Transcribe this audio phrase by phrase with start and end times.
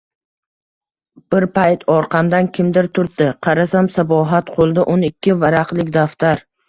[1.33, 6.43] Bir payt orqamdan kimdir turtdi, qarasam, Sabohat, qo`lida o`n ikki varaqlik daftar